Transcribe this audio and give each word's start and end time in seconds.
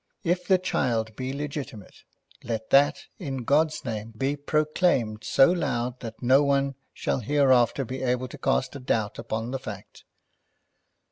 If 0.23 0.47
the 0.47 0.57
child 0.57 1.15
be 1.15 1.31
legitimate, 1.31 2.01
let 2.43 2.71
that, 2.71 3.03
in 3.19 3.43
God's 3.43 3.85
name, 3.85 4.15
be 4.17 4.35
proclaimed 4.35 5.23
so 5.23 5.51
loud 5.51 5.99
that 5.99 6.23
no 6.23 6.41
one 6.43 6.73
shall 6.91 7.19
hereafter 7.19 7.85
be 7.85 8.01
able 8.01 8.27
to 8.29 8.39
cast 8.39 8.75
a 8.75 8.79
doubt 8.79 9.19
upon 9.19 9.51
the 9.51 9.59
fact. 9.59 10.03